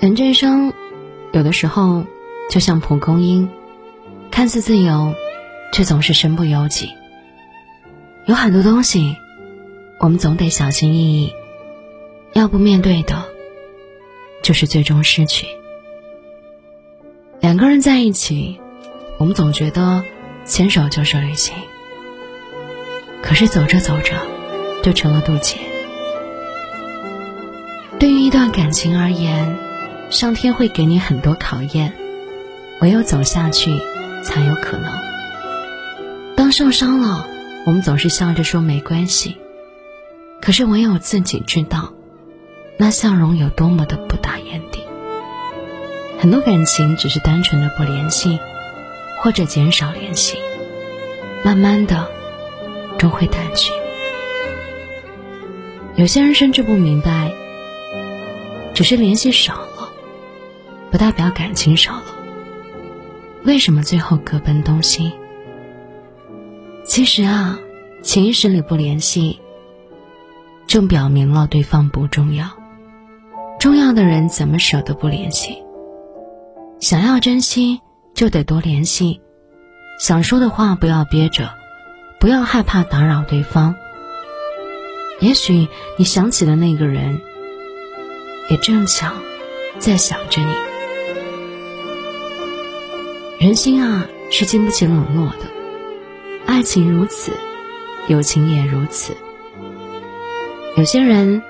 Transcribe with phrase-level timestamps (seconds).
[0.00, 0.72] 人这一生，
[1.32, 2.04] 有的时候
[2.48, 3.50] 就像蒲公英，
[4.30, 5.12] 看似自由，
[5.72, 6.90] 却总是身不由己。
[8.24, 9.16] 有很多东西，
[9.98, 11.32] 我们总得小心翼翼，
[12.32, 13.24] 要不面对的，
[14.40, 15.48] 就是最终失去。
[17.40, 18.60] 两个人在一起，
[19.18, 20.04] 我们总觉得
[20.44, 21.56] 牵手就是旅行，
[23.20, 24.14] 可是走着走着，
[24.80, 25.56] 就成了渡劫。
[27.98, 29.58] 对于一段感情而言，
[30.10, 31.92] 上天会给你很多考验，
[32.80, 33.78] 唯有走下去，
[34.24, 34.90] 才有可能。
[36.34, 37.26] 当受伤了，
[37.66, 39.36] 我们总是笑着说没关系，
[40.40, 41.92] 可是唯有自己知道，
[42.78, 44.80] 那笑容有多么的不打眼底。
[46.18, 48.38] 很多感情只是单纯的不联系，
[49.20, 50.38] 或者减少联系，
[51.44, 52.08] 慢慢的，
[52.96, 53.72] 终会淡去。
[55.96, 57.30] 有些人甚至不明白，
[58.72, 59.77] 只是联系少了。
[60.90, 62.04] 不代表感情少了。
[63.44, 65.12] 为什么最后各奔东西？
[66.84, 67.58] 其实啊，
[68.02, 69.40] 潜意识里不联系，
[70.66, 72.50] 正表明了对方不重要。
[73.60, 75.62] 重要的人怎么舍得不联系？
[76.80, 77.80] 想要珍惜，
[78.14, 79.20] 就得多联系。
[80.00, 81.50] 想说的话不要憋着，
[82.20, 83.74] 不要害怕打扰对方。
[85.20, 87.20] 也许你想起的那个人，
[88.48, 89.12] 也正巧
[89.78, 90.67] 在想着你。
[93.38, 95.46] 人心啊，是经不起冷落的。
[96.44, 97.30] 爱情如此，
[98.08, 99.16] 友情也如此。
[100.76, 101.40] 有些人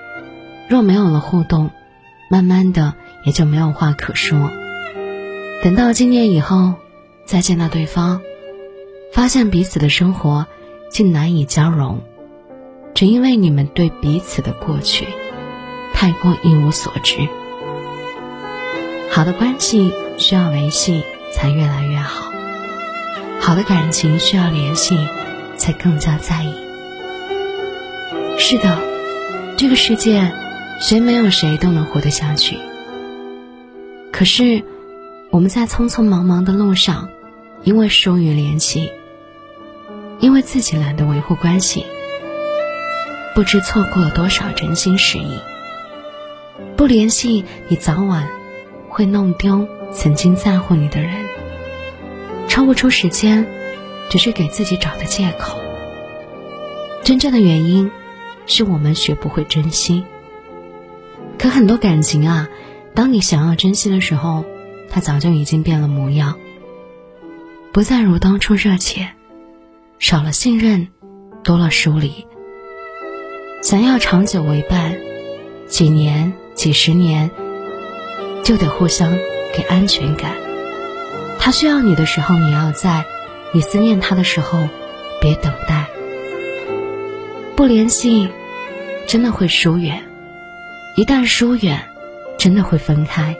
[0.69, 1.71] 若没有了互动，
[2.29, 2.93] 慢慢的
[3.25, 4.51] 也就没有话可说。
[5.65, 6.75] 等到今年以后
[7.25, 8.21] 再见到对方，
[9.15, 10.47] 发现彼此的生活
[10.91, 12.03] 竟难以交融，
[12.93, 15.07] 只因为你们对彼此的过去
[15.95, 17.27] 太过一无所知。
[19.11, 21.03] 好的关系需要维系。
[21.39, 22.33] 才越来越好。
[23.41, 24.99] 好的感情需要联系，
[25.57, 26.53] 才更加在意。
[28.37, 28.77] 是的，
[29.57, 30.33] 这个世界，
[30.81, 32.59] 谁没有谁都能活得下去。
[34.13, 34.65] 可是，
[35.31, 37.09] 我们在匆匆忙忙的路上，
[37.63, 38.91] 因为疏于联系，
[40.19, 41.87] 因为自己懒得维护关系，
[43.37, 45.39] 不知错过了多少真心实意。
[46.77, 48.29] 不联系，你早晚
[48.89, 49.69] 会弄丢。
[49.91, 51.28] 曾经在乎你的人，
[52.49, 53.47] 抽不出时间，
[54.11, 55.61] 只是给自己找的借口。
[57.05, 57.91] 真正的原因，
[58.47, 60.05] 是我们学不会珍惜。
[61.39, 62.49] 可很多感情啊，
[62.95, 64.45] 当你想要珍惜的时候，
[64.91, 66.37] 它早就已经变了模样，
[67.73, 69.11] 不再如当初热切，
[69.99, 70.89] 少了信任，
[71.45, 72.27] 多了疏离。
[73.63, 74.97] 想要长久为伴，
[75.69, 77.31] 几年、几十年，
[78.43, 79.17] 就得互相。
[79.51, 80.31] 给安全感，
[81.39, 83.05] 他需要你的时候你要在，
[83.53, 84.69] 你思念他的时候
[85.21, 85.87] 别等待。
[87.57, 88.31] 不联系，
[89.07, 90.03] 真的会疏远；
[90.95, 91.89] 一旦疏远，
[92.39, 93.37] 真的会分开。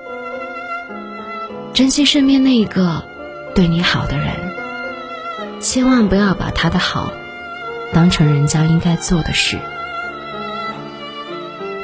[1.75, 3.05] 珍惜身边那一个
[3.55, 4.35] 对你好的人，
[5.61, 7.13] 千万不要把他的好
[7.93, 9.59] 当成人家应该做的事。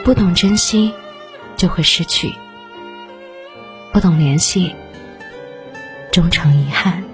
[0.03, 0.93] 不懂珍惜，
[1.57, 2.35] 就会失去。
[3.93, 4.75] 不懂联系，
[6.15, 7.14] 终成遗憾。